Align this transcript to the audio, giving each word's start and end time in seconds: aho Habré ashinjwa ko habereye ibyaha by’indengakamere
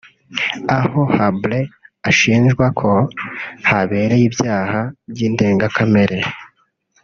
aho 0.77 1.01
Habré 1.17 1.59
ashinjwa 2.09 2.65
ko 2.79 2.91
habereye 3.69 4.23
ibyaha 4.29 4.81
by’indengakamere 5.11 6.19